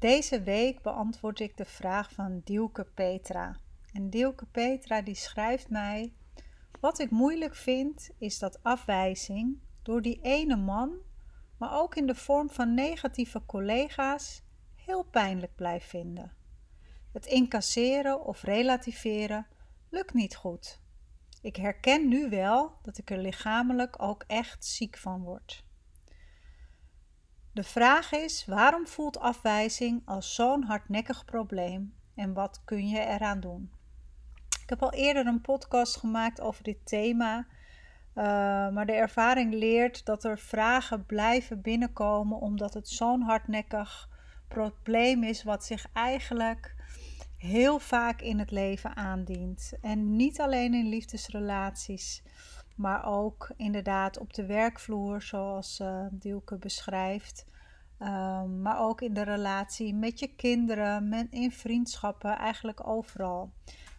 [0.00, 3.56] Deze week beantwoord ik de vraag van Dielke Petra.
[3.92, 6.12] En Dielke Petra die schrijft mij:
[6.80, 10.94] Wat ik moeilijk vind is dat afwijzing door die ene man,
[11.56, 14.42] maar ook in de vorm van negatieve collega's,
[14.74, 16.32] heel pijnlijk blijft vinden.
[17.12, 19.46] Het incasseren of relativeren
[19.90, 20.80] lukt niet goed.
[21.42, 25.64] Ik herken nu wel dat ik er lichamelijk ook echt ziek van word.
[27.52, 33.40] De vraag is: waarom voelt afwijzing als zo'n hardnekkig probleem en wat kun je eraan
[33.40, 33.70] doen?
[34.62, 38.24] Ik heb al eerder een podcast gemaakt over dit thema, uh,
[38.70, 44.08] maar de ervaring leert dat er vragen blijven binnenkomen omdat het zo'n hardnekkig
[44.48, 46.74] probleem is wat zich eigenlijk
[47.36, 49.72] heel vaak in het leven aandient.
[49.80, 52.22] En niet alleen in liefdesrelaties,
[52.74, 57.46] maar ook inderdaad op de werkvloer, zoals uh, Dielke beschrijft.
[57.98, 63.52] Um, maar ook in de relatie met je kinderen, met, in vriendschappen, eigenlijk overal.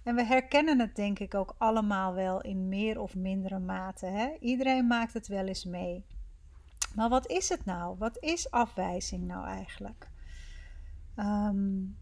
[0.04, 4.06] En we herkennen het denk ik ook allemaal wel in meer of mindere mate.
[4.06, 4.38] Hè?
[4.40, 6.06] Iedereen maakt het wel eens mee.
[6.96, 7.98] Maar wat is het nou?
[7.98, 10.10] Wat is afwijzing nou eigenlijk?
[11.16, 11.98] Um,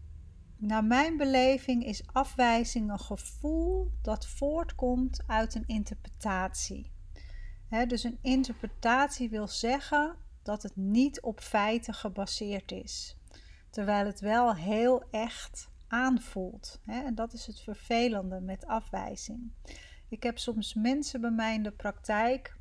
[0.59, 6.91] naar mijn beleving is afwijzing een gevoel dat voortkomt uit een interpretatie.
[7.87, 13.17] dus een interpretatie wil zeggen dat het niet op feiten gebaseerd is,
[13.69, 16.81] terwijl het wel heel echt aanvoelt.
[16.85, 19.51] En dat is het vervelende met afwijzing.
[20.09, 22.57] Ik heb soms mensen bij mij in de praktijk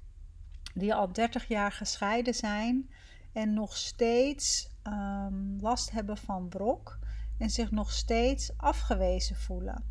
[0.75, 2.91] die al 30 jaar gescheiden zijn
[3.33, 6.99] en nog steeds um, last hebben van brok
[7.39, 9.85] en zich nog steeds afgewezen voelen.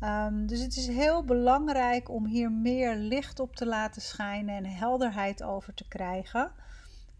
[0.00, 4.64] Um, dus het is heel belangrijk om hier meer licht op te laten schijnen en
[4.64, 6.52] helderheid over te krijgen.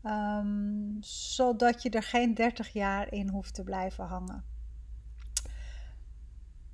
[0.04, 4.44] Um, zodat je er geen 30 jaar in hoeft te blijven hangen.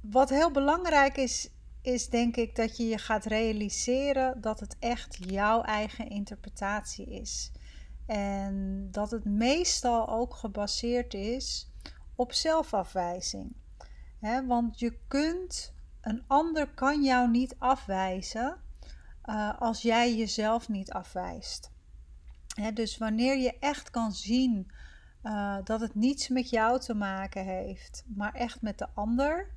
[0.01, 1.51] Wat heel belangrijk is,
[1.83, 7.53] is denk ik dat je je gaat realiseren dat het echt jouw eigen interpretatie is.
[8.07, 11.71] En dat het meestal ook gebaseerd is
[12.17, 13.57] op zelfafwijzing.
[14.47, 18.61] want je kunt, een ander kan jou niet afwijzen
[19.25, 21.71] uh, als jij jezelf niet afwijst.
[22.75, 24.71] dus wanneer je echt kan zien
[25.23, 29.51] uh, dat het niets met jou te maken heeft, maar echt met de ander,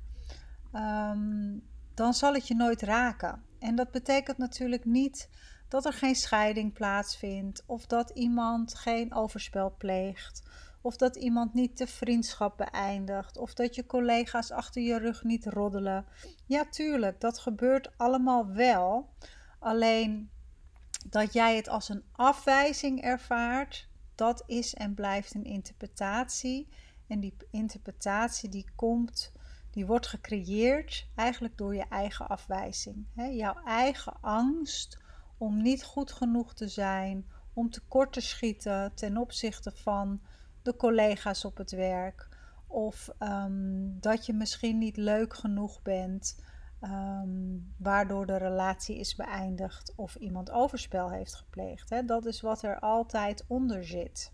[0.74, 1.62] um,
[1.94, 3.42] dan zal het je nooit raken.
[3.58, 5.28] En dat betekent natuurlijk niet
[5.68, 10.42] dat er geen scheiding plaatsvindt of dat iemand geen overspel pleegt
[10.80, 13.36] of dat iemand niet de vriendschap beëindigt.
[13.36, 16.06] Of dat je collega's achter je rug niet roddelen.
[16.46, 19.08] Ja, tuurlijk, dat gebeurt allemaal wel.
[19.58, 20.30] Alleen
[21.08, 26.68] dat jij het als een afwijzing ervaart, dat is en blijft een interpretatie.
[27.06, 29.32] En die interpretatie die komt,
[29.70, 33.06] die wordt gecreëerd eigenlijk door je eigen afwijzing.
[33.14, 34.98] jouw eigen angst
[35.38, 40.20] om niet goed genoeg te zijn, om tekort te schieten ten opzichte van
[40.70, 42.28] de collega's op het werk.
[42.66, 46.42] Of ehm, dat je misschien niet leuk genoeg bent,
[46.80, 51.90] ehm, waardoor de relatie is beëindigd of iemand overspel heeft gepleegd.
[51.90, 52.04] Hè?
[52.04, 54.32] Dat is wat er altijd onder zit.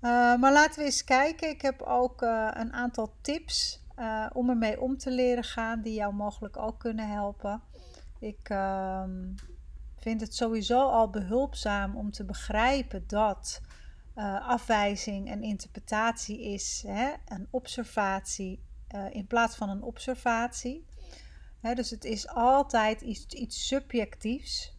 [0.00, 1.48] Uh, maar laten we eens kijken.
[1.48, 5.94] Ik heb ook uh, een aantal tips uh, om ermee om te leren gaan, die
[5.94, 7.62] jou mogelijk ook kunnen helpen.
[8.18, 9.34] Ik ehm,
[9.96, 13.60] vind het sowieso al behulpzaam om te begrijpen dat
[14.16, 18.62] uh, afwijzing en interpretatie is hè, een observatie
[18.94, 20.86] uh, in plaats van een observatie.
[21.60, 24.78] Hè, dus het is altijd iets, iets subjectiefs.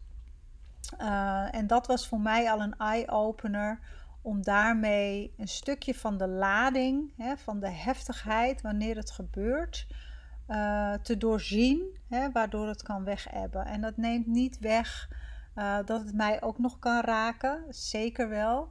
[1.00, 3.80] Uh, en dat was voor mij al een eye-opener
[4.22, 9.86] om daarmee een stukje van de lading, hè, van de heftigheid wanneer het gebeurt,
[11.02, 11.98] te doorzien,
[12.32, 13.64] waardoor het kan wegebben.
[13.66, 15.08] En dat neemt niet weg
[15.84, 18.68] dat het mij ook nog kan raken, zeker wel.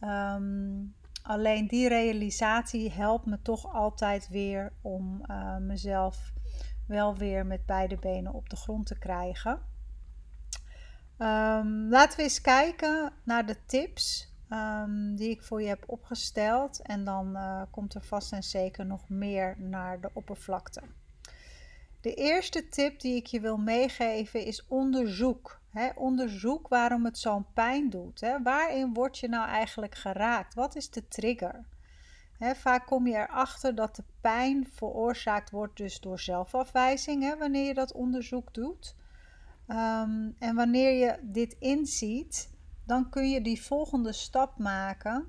[0.00, 0.84] Ehm,
[1.22, 6.32] alleen die realisatie helpt me toch altijd weer om uh, mezelf
[6.86, 9.68] wel weer met beide benen op de grond te krijgen.
[11.18, 16.82] Um, laten we eens kijken naar de tips ehm, die ik voor je heb opgesteld.
[16.82, 20.82] En dan uh, komt er vast en zeker nog meer naar de oppervlakte.
[22.00, 25.59] De eerste tip die ik je wil meegeven is onderzoek.
[25.94, 28.20] Onderzoek waarom het zo'n pijn doet.
[28.42, 30.54] waarin word je nou eigenlijk geraakt?
[30.54, 31.64] Wat is de trigger?
[32.54, 37.92] vaak kom je erachter dat de pijn veroorzaakt wordt dus door zelfafwijzing, wanneer je dat
[37.92, 38.96] onderzoek doet.
[39.66, 42.50] Ehm, en wanneer je dit inziet,
[42.86, 45.26] dan kun je die volgende stap maken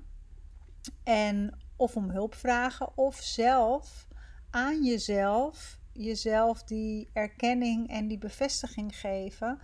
[1.04, 4.08] en of om hulp vragen of zelf
[4.50, 9.58] aan jezelf, jezelf die erkenning en die bevestiging geven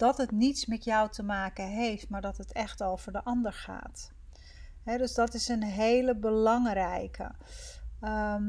[0.00, 3.52] dat het niets met jou te maken heeft, maar dat het echt over de ander
[3.52, 4.12] gaat.
[4.84, 7.30] dus dat is een hele belangrijke.
[8.00, 8.42] Ehm,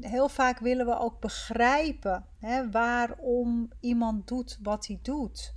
[0.00, 2.26] heel vaak willen we ook begrijpen
[2.70, 5.52] waarom iemand doet wat hij doet.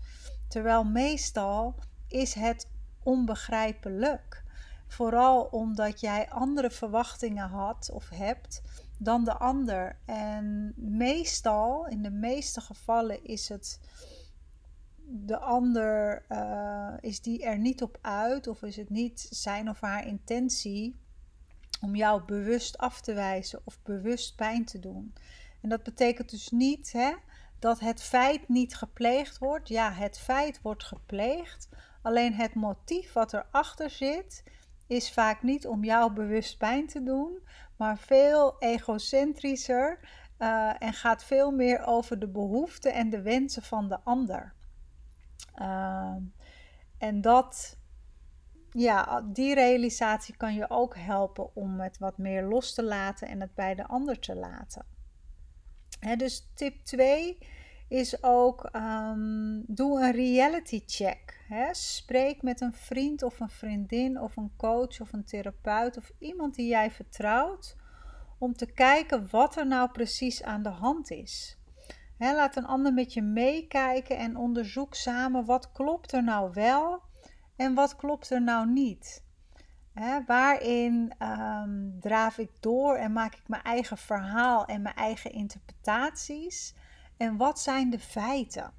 [0.48, 1.76] Terwijl meestal
[2.08, 2.68] is het
[3.04, 4.44] onbegrijpelijk.
[4.88, 8.62] Vooral omdat jij andere verwachtingen had of hebt
[8.98, 9.98] dan de ander.
[10.06, 13.80] En meestal, in de meeste gevallen, is het
[15.07, 19.81] de ander, uh, is die er niet op uit, of is het niet zijn of
[19.81, 21.00] haar intentie
[21.81, 25.13] om jou bewust af te wijzen of bewust pijn te doen.
[25.62, 27.13] En dat betekent dus niet hè,
[27.60, 29.68] dat het feit niet gepleegd wordt.
[29.68, 31.69] Ja, het feit wordt gepleegd.
[32.01, 34.44] Alleen het motief wat erachter zit,
[34.88, 37.40] is vaak niet om jou bewust pijn te doen,
[37.78, 40.00] maar veel egocentrischer
[40.40, 44.54] uh, en gaat veel meer over de behoeften en de wensen van de ander.
[45.62, 46.16] Uh,
[46.98, 47.78] en dat
[48.72, 53.42] ja, die realisatie kan je ook helpen om het wat meer los te laten en
[53.42, 54.86] het bij de ander te laten.
[56.18, 57.38] dus tip 2
[57.88, 61.46] is ook um, doe een reality check.
[61.72, 66.56] spreek met een vriend of een vriendin of een coach of een therapeut of iemand
[66.56, 67.76] die jij vertrouwt
[68.38, 71.58] om te kijken wat er nou precies aan de hand is.
[72.18, 77.02] Laat een ander met je meekijken en onderzoek samen wat klopt er nou wel
[77.56, 79.24] en wat klopt er nou niet?
[80.26, 86.76] waarin um, draaf ik door en maak ik mijn eigen verhaal en mijn eigen interpretaties?
[87.18, 88.74] En wat zijn de feiten?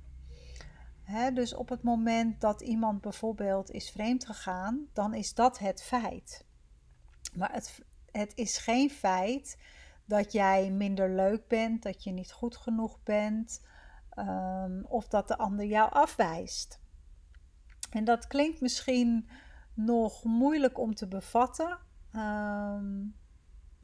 [1.34, 6.44] dus op het moment dat iemand bijvoorbeeld is vreemd gegaan, dan is dat het feit.
[7.34, 9.58] Maar het, het is geen feit
[10.06, 13.60] dat jij minder leuk bent, dat je niet goed genoeg bent
[14.18, 16.80] um, of dat de ander jou afwijst.
[17.90, 19.28] En dat klinkt misschien
[19.74, 21.78] nog moeilijk om te bevatten.
[22.12, 23.04] Ehm,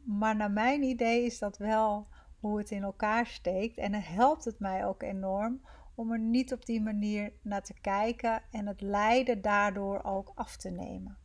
[0.04, 2.08] maar naar mijn idee is dat wel
[2.40, 3.78] hoe het in elkaar steekt.
[3.78, 5.60] En dan helpt het mij ook enorm
[5.94, 10.56] om er niet op die manier naar te kijken en het lijden daardoor ook af
[10.56, 11.16] te nemen.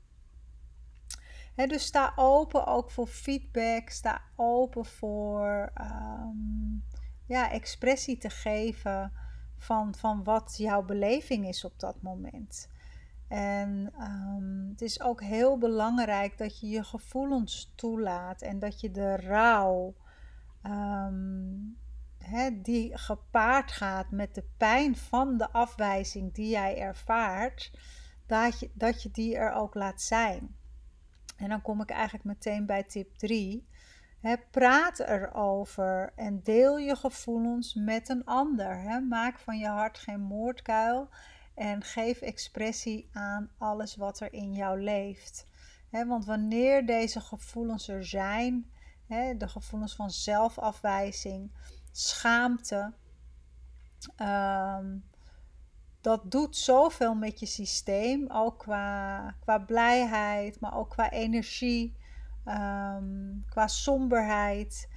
[1.65, 3.89] Dus sta open ook voor feedback.
[3.89, 6.77] Sta open voor ehm,
[7.25, 9.11] ja, expressie te geven
[9.57, 12.69] van, van wat jouw beleving is op dat moment.
[13.27, 18.91] En um, het is ook heel belangrijk dat je je gevoelens toelaat en dat je
[18.91, 19.95] de rouw,
[20.63, 21.77] um,
[22.53, 27.71] die gepaard gaat met de pijn van de afwijzing die jij ervaart,
[28.25, 30.55] dat je, dat je die er ook laat zijn.
[31.37, 33.67] En dan kom ik eigenlijk meteen bij tip 3.
[34.19, 39.03] He, praat erover en deel je gevoelens met een ander.
[39.09, 41.09] Maak van je hart geen moordkuil
[41.53, 45.47] en geef expressie aan alles wat er in jou leeft.
[45.89, 48.71] want wanneer deze gevoelens er zijn,
[49.37, 51.51] de gevoelens van zelfafwijzing,
[51.91, 52.93] schaamte,
[54.21, 55.03] um,
[56.07, 61.95] dat doet zoveel met je systeem, ook qua, qua blijheid, maar ook qua energie,
[62.43, 63.05] ehm,
[63.49, 64.89] qua somberheid.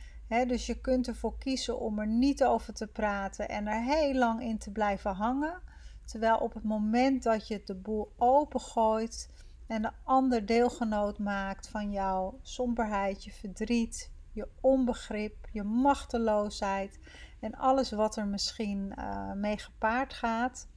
[0.46, 4.42] dus je kunt ervoor kiezen om er niet over te praten en er heel lang
[4.42, 5.60] in te blijven hangen.
[6.04, 9.28] Terwijl op het moment dat je de boel opengooit
[9.66, 16.98] en de ander deelgenoot maakt van jouw somberheid, je verdriet, je onbegrip, je machteloosheid
[17.40, 20.68] en alles wat er misschien uh, mee gepaard gaat,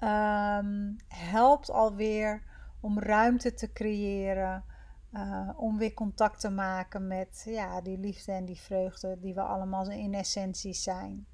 [0.00, 2.42] um, helpt alweer
[2.80, 4.64] om ruimte te creëren.
[5.12, 9.40] Uh, om weer contact te maken met ja, die liefde en die vreugde die we
[9.40, 11.26] allemaal in essentie zijn.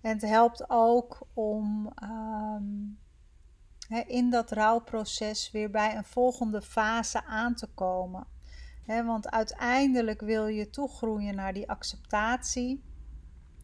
[0.00, 2.64] En het helpt ook om ehm,
[4.06, 8.26] in dat rouwproces weer bij een volgende fase aan te komen.
[8.86, 12.82] want uiteindelijk wil je toegroeien naar die acceptatie.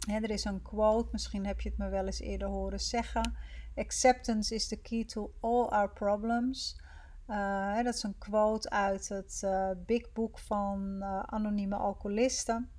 [0.06, 3.36] er is een quote, misschien heb je het me wel eens eerder horen zeggen.
[3.76, 6.80] Acceptance is the key to all our problems.
[7.28, 12.70] Uh, dat is een quote uit het uh, Big Book van uh, anonieme alcoholisten.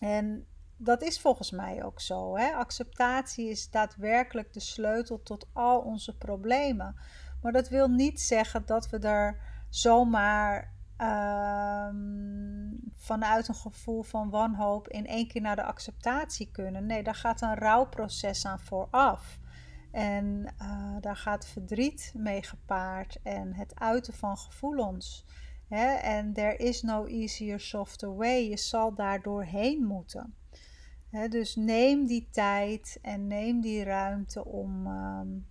[0.00, 0.46] En
[0.76, 2.36] dat is volgens mij ook zo.
[2.36, 2.52] Hè?
[2.52, 6.96] Acceptatie is daadwerkelijk de sleutel tot al onze problemen.
[7.42, 14.88] Maar dat wil niet zeggen dat we er zomaar um, vanuit een gevoel van wanhoop
[14.88, 16.86] in één keer naar de acceptatie kunnen.
[16.86, 19.38] Nee, daar gaat een rouwproces aan vooraf.
[19.94, 25.24] En uh, daar gaat verdriet mee gepaard en het uiten van gevoelens.
[25.68, 28.48] En there is no easier, softer way.
[28.48, 30.34] Je zal daar doorheen moeten.
[31.30, 35.46] dus neem die tijd en neem die ruimte om, um,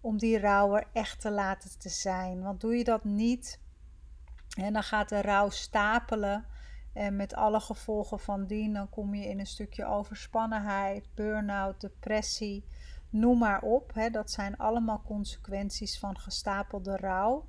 [0.00, 2.42] om die rouw er echt te laten te zijn.
[2.42, 3.60] Want doe je dat niet,
[4.56, 6.44] en dan gaat de rouw stapelen.
[6.92, 12.64] En met alle gevolgen van dien, dan kom je in een stukje overspannenheid, burn-out, depressie,
[13.10, 13.94] noem maar op.
[13.94, 14.10] Hè.
[14.10, 17.48] Dat zijn allemaal consequenties van gestapelde rouw.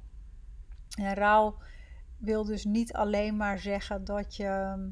[0.98, 1.58] En rouw
[2.18, 4.92] wil dus niet alleen maar zeggen dat je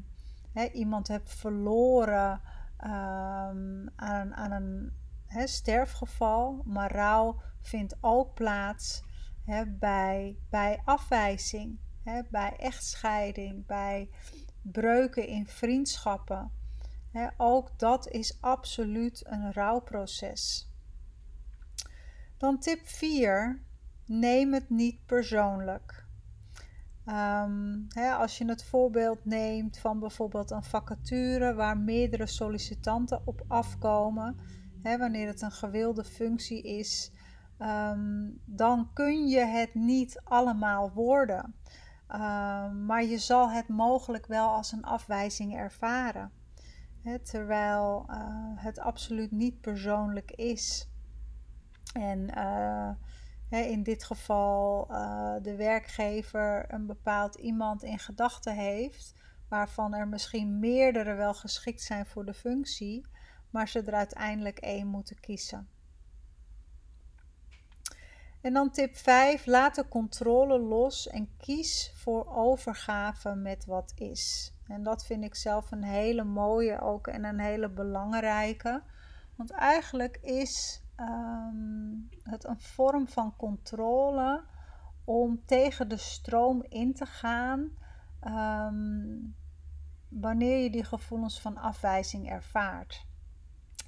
[0.52, 2.40] hè, iemand hebt verloren
[2.84, 4.92] um, aan, aan een
[5.26, 9.02] hè, sterfgeval, maar rouw vindt ook plaats
[9.44, 11.78] hè, bij, bij afwijzing
[12.30, 14.10] bij echtscheiding, bij
[14.62, 16.50] breuken in vriendschappen.
[17.36, 20.72] Ook dat is absoluut een rouwproces.
[22.36, 23.62] Dan tip 4.
[24.04, 26.06] Neem het niet persoonlijk.
[27.88, 34.36] Hè, als je het voorbeeld neemt van bijvoorbeeld een vacature waar meerdere sollicitanten op afkomen,
[34.82, 37.12] wanneer het een gewilde functie is,
[37.58, 41.54] um, dan kun je het niet allemaal worden.
[42.08, 46.32] Ehm, maar je zal het mogelijk wel als een afwijzing ervaren.
[47.22, 48.16] Terwijl uh,
[48.54, 50.88] het absoluut niet persoonlijk is.
[51.92, 59.14] En uh, in dit geval uh, de werkgever een bepaald iemand in gedachten heeft,
[59.48, 63.06] waarvan er misschien meerdere wel geschikt zijn voor de functie,
[63.50, 65.68] maar ze er uiteindelijk één moeten kiezen.
[68.40, 74.52] En dan tip 5, laat de controle los en kies voor overgave met wat is.
[74.68, 78.82] En dat vind ik zelf een hele mooie ook en een hele belangrijke.
[79.34, 84.44] Want eigenlijk is ehm, het een vorm van controle
[85.04, 87.70] om tegen de stroom in te gaan
[88.20, 89.16] ehm,
[90.08, 93.06] wanneer je die gevoelens van afwijzing ervaart.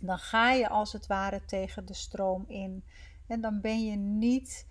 [0.01, 2.85] Dan ga je als het ware tegen de stroom in.
[3.27, 4.67] En dan ben je niet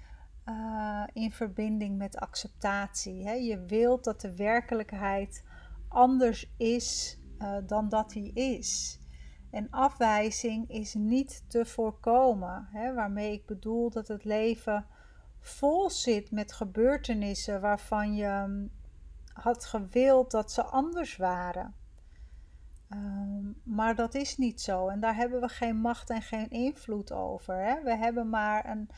[0.46, 3.26] uh, in verbinding met acceptatie.
[3.26, 3.34] Hè?
[3.34, 5.44] Je wilt dat de werkelijkheid
[5.90, 9.00] anders is uh, dan dat die is.
[9.52, 12.68] En afwijzing is niet te voorkomen.
[12.72, 12.94] Hè?
[12.94, 14.86] Waarmee ik bedoel dat het leven
[15.40, 18.72] vol zit met gebeurtenissen waarvan je mm,
[19.34, 21.76] had gewild dat ze anders waren.
[22.94, 27.12] Um, maar dat is niet zo en daar hebben we geen macht en geen invloed
[27.12, 27.56] over.
[27.56, 27.84] Hè?
[27.84, 28.90] We hebben maar een,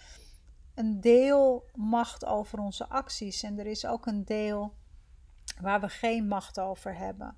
[0.75, 4.73] een deel macht over onze acties en er is ook een deel
[5.61, 7.35] waar we geen macht over hebben.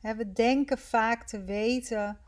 [0.00, 2.18] we denken vaak te weten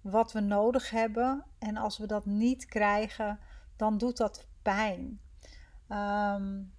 [0.00, 3.38] wat we nodig hebben en als we dat niet krijgen,
[3.76, 5.20] dan doet dat pijn.
[5.88, 6.72] Um,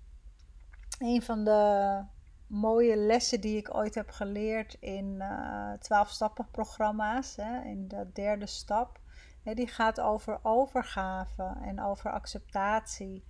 [1.00, 2.04] een van de
[2.48, 6.20] mooie lessen die ik ooit heb geleerd in uh, eh, 12
[6.52, 9.00] programma's, hè, in de derde stap.
[9.44, 13.26] Hè, die gaat over overgave en over acceptatie.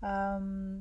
[0.00, 0.78] Ehm,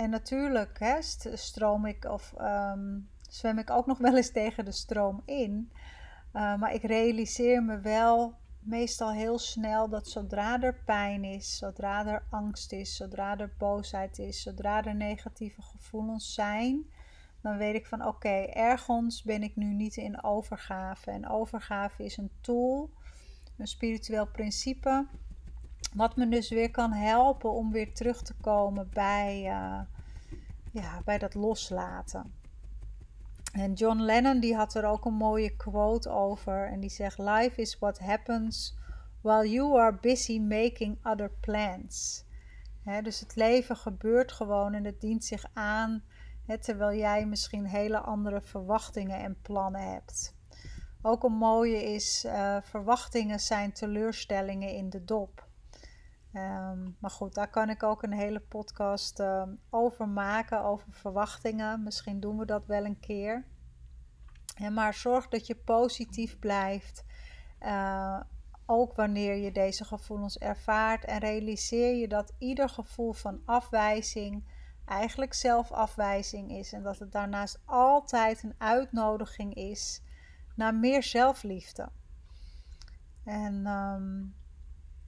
[0.00, 1.02] en natuurlijk hè,
[1.36, 5.72] stroom ik of um, zwem ik ook nog wel eens tegen de stroom in.
[6.32, 12.06] Uh, maar ik realiseer me wel meestal heel snel dat zodra er pijn is, zodra
[12.06, 16.84] er angst is, zodra er boosheid is, zodra er negatieve gevoelens zijn,
[17.42, 21.10] dan weet ik van oké, ergens ben ik nu niet in overgave.
[21.10, 22.90] En overgave is een tool,
[23.56, 25.06] een spiritueel principe,
[25.94, 29.80] wat me dus weer kan helpen om weer terug te komen bij, uh,
[30.72, 32.34] ja, bij dat loslaten.
[33.52, 36.66] En John Lennon die had er ook een mooie quote over.
[36.66, 38.78] En die zegt: Life is what happens
[39.20, 42.24] while you are busy making other plans.
[43.02, 46.02] dus het leven gebeurt gewoon en het dient zich aan
[46.60, 50.36] terwijl jij misschien hele andere verwachtingen en plannen hebt.
[51.02, 55.48] Ook een mooie is: uh, verwachtingen zijn teleurstellingen in de dop.
[56.34, 61.82] Um, maar goed, daar kan ik ook een hele podcast uh, over maken, over verwachtingen.
[61.82, 63.44] Misschien doen we dat wel een keer.
[64.72, 67.04] Maar zorg dat je positief blijft.
[67.60, 68.20] Uh,
[68.66, 74.44] ook wanneer je deze gevoelens ervaart en realiseer je dat ieder gevoel van afwijzing
[74.84, 80.02] eigenlijk zelfafwijzing is en dat het daarnaast altijd een uitnodiging is
[80.54, 81.88] naar meer zelfliefde.
[83.24, 84.22] En ehm,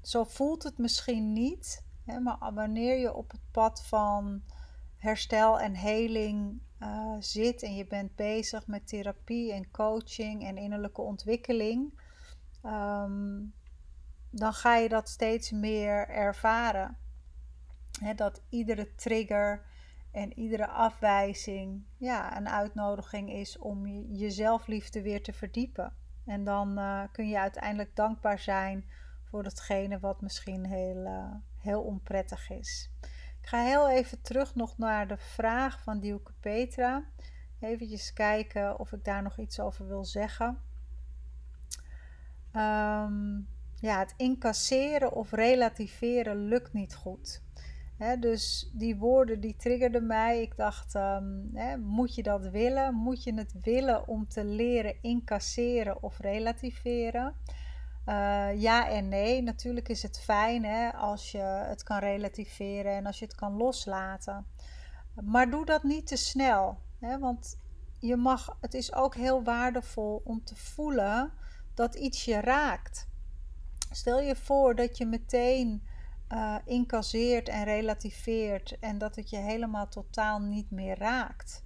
[0.02, 4.42] zo voelt het misschien niet, hè, maar wanneer je op het pad van
[4.96, 11.00] herstel en heling uh, zit en je bent bezig met therapie en coaching en innerlijke
[11.00, 12.00] ontwikkeling,
[12.62, 13.40] ehm,
[14.30, 16.96] dan ga je dat steeds meer ervaren.
[18.16, 19.64] dat iedere trigger
[20.10, 25.92] en iedere afwijzing ja, een uitnodiging is om je, zelfliefde weer te verdiepen.
[26.24, 28.84] En dan uh, kun je uiteindelijk dankbaar zijn
[29.32, 32.90] voor datgene wat misschien heel, uh, heel onprettig is.
[33.40, 37.04] Ik ga heel even terug nog naar de vraag van Dielke Petra.
[37.60, 40.58] Even kijken of ik daar nog iets over wil zeggen.
[42.56, 47.42] Um, ja, het incasseren of relativeren lukt niet goed.
[48.20, 50.42] dus die woorden die triggerden mij.
[50.42, 52.94] Ik dacht, um, moet je dat willen?
[52.94, 57.34] Moet je het willen om te leren incasseren of relativeren?
[58.06, 59.42] Uh, ja en nee.
[59.42, 63.56] Natuurlijk is het fijn hè, als je het kan relativeren en als je het kan
[63.56, 64.46] loslaten.
[65.24, 66.78] Maar doe dat niet te snel.
[67.00, 67.58] Hè, want
[67.98, 71.32] je mag, het is ook heel waardevol om te voelen
[71.74, 73.08] dat iets je raakt.
[73.90, 75.82] Stel je voor dat je meteen
[76.28, 81.64] uh, incasseert en relativeert en dat het je helemaal totaal niet meer raakt.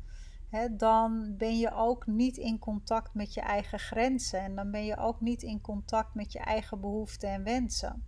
[0.70, 4.96] Dan ben je ook niet in contact met je eigen grenzen en dan ben je
[4.96, 8.04] ook niet in contact met je eigen behoeften en wensen.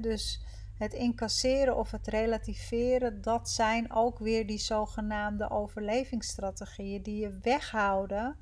[0.00, 0.42] dus
[0.78, 8.36] het incasseren of het relativeren, dat zijn ook weer die zogenaamde overlevingsstrategieën die je weghouden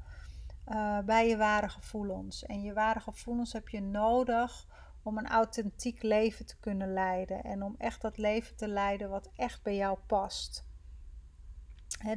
[0.69, 2.45] uh, bij je ware gevoelens.
[2.45, 4.67] En je ware gevoelens heb je nodig
[5.03, 7.45] om een authentiek leven te kunnen leiden.
[7.45, 10.65] En om echt dat leven te leiden wat echt bij jou past.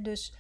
[0.02, 0.34] dus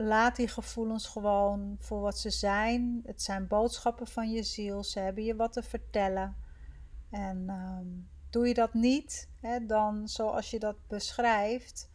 [0.00, 3.02] laat die gevoelens gewoon voor wat ze zijn.
[3.04, 4.84] Het zijn boodschappen van je ziel.
[4.84, 6.36] Ze hebben je wat te vertellen.
[7.10, 7.86] En ehm,
[8.30, 9.28] doe je dat niet,
[9.66, 11.90] dan zoals je dat beschrijft,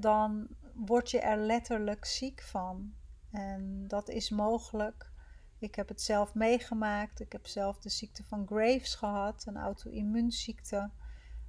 [0.00, 2.94] dan word je er letterlijk ziek van.
[3.30, 5.10] En dat is mogelijk.
[5.58, 7.20] Ik heb het zelf meegemaakt.
[7.20, 10.90] Ik heb zelf de ziekte van Graves gehad, een auto-immuunziekte.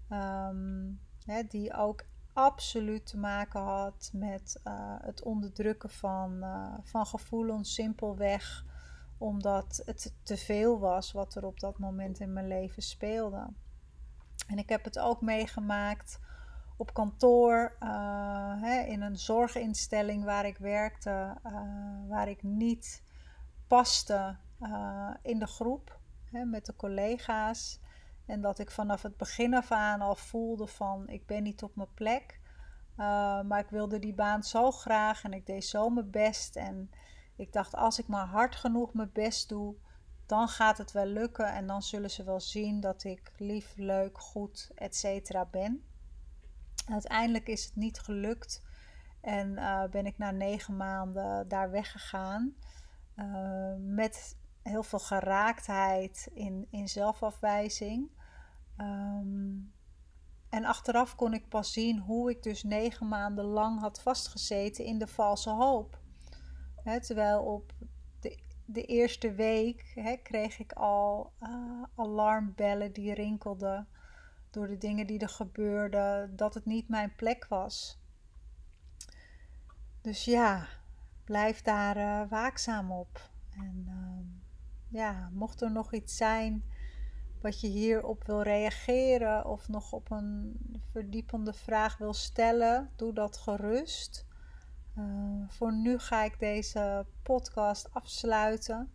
[0.09, 0.99] Um,
[1.47, 2.03] die ook
[2.39, 8.65] absoluut te maken had met uh, het onderdrukken van, uh, van gevoelens, simpelweg
[9.17, 13.47] omdat het te veel was wat er op dat moment in mijn leven speelde.
[14.47, 16.19] En ik heb het ook meegemaakt
[16.77, 21.37] op kantoor, uh, hè, in een zorginstelling waar ik werkte,
[22.07, 23.03] waar ik niet
[23.67, 24.35] paste
[25.21, 25.99] in de groep
[26.31, 27.79] hè, met de collega's.
[28.29, 31.75] En dat ik vanaf het begin af aan al voelde van ik ben niet op
[31.75, 32.39] mijn plek.
[33.45, 36.55] maar ik wilde die baan zo graag en ik deed zo mijn best.
[36.55, 36.91] En
[37.35, 39.75] ik dacht als ik maar hard genoeg mijn best doe,
[40.25, 41.53] dan gaat het wel lukken.
[41.53, 45.31] En dan zullen ze wel zien dat ik lief, leuk, goed, etc.
[45.51, 45.83] ben.
[46.89, 48.63] Uiteindelijk is het niet gelukt
[49.21, 52.55] en uh, ben ik na negen maanden daar weggegaan.
[53.15, 58.09] Uh, met heel veel geraaktheid in, in zelfafwijzing.
[58.81, 59.73] Um,
[60.49, 64.99] en achteraf kon ik pas zien hoe ik dus negen maanden lang had vastgezeten in
[64.99, 65.99] de valse hoop.
[66.83, 67.73] terwijl op
[68.65, 69.91] de, eerste week
[70.23, 73.87] kreeg ik al uh, alarmbellen die rinkelden
[74.49, 78.01] door de dingen die er gebeurden, dat het niet mijn plek was.
[80.01, 80.67] Dus ja,
[81.23, 83.29] blijf daar uh, waakzaam op.
[83.49, 86.63] En uh, ja, mocht er nog iets zijn
[87.41, 90.59] wat je hierop wil reageren of nog op een
[90.91, 94.25] verdiepende vraag wil stellen, doe dat gerust.
[94.97, 95.05] Uh,
[95.47, 98.91] voor nu ga ik deze podcast afsluiten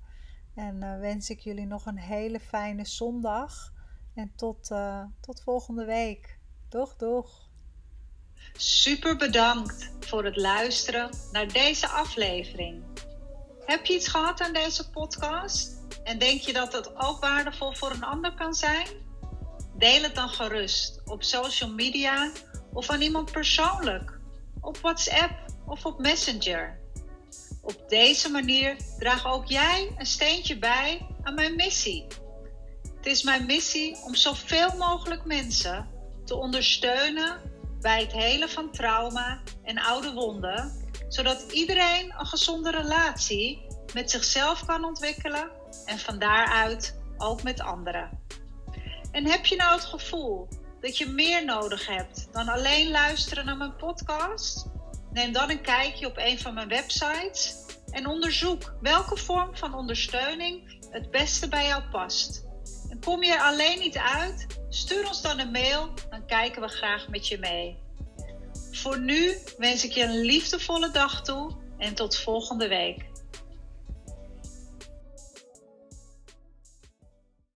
[0.55, 3.73] en uh, wens ik jullie nog een hele fijne zondag.
[4.15, 6.39] En tot, uh, tot volgende week.
[6.69, 7.49] Doeg, doeg.
[8.53, 12.83] Super bedankt voor het luisteren naar deze aflevering.
[13.67, 15.84] Heb je iets gehad aan deze podcast?
[16.05, 18.87] En denk je dat het ook waardevol voor een ander kan zijn?
[19.77, 22.31] Deel het dan gerust op social media
[22.73, 24.19] of aan iemand persoonlijk,
[24.61, 25.33] op WhatsApp
[25.67, 26.79] of op Messenger.
[27.63, 32.07] Op deze manier draag ook jij een steentje bij aan mijn missie
[33.05, 35.89] het is mijn missie om zoveel mogelijk mensen
[36.25, 37.41] te ondersteunen
[37.81, 40.73] bij het helen van trauma en oude wonden,
[41.09, 45.51] zodat iedereen een gezonde relatie met zichzelf kan ontwikkelen
[45.85, 48.21] en van daaruit ook met anderen.
[49.13, 50.49] En heb je nou het gevoel
[50.81, 54.67] dat je meer nodig hebt dan alleen luisteren naar mijn podcast?
[55.13, 57.57] Neem dan een kijkje op een van mijn websites
[57.91, 62.45] en onderzoek welke vorm van ondersteuning het beste bij jou past.
[62.91, 64.47] En kom je er alleen niet uit?
[64.69, 67.83] Stuur ons dan een mail, dan kijken we graag met je mee.
[68.73, 73.13] Voor nu wens ik je een liefdevolle dag toe en tot volgende week.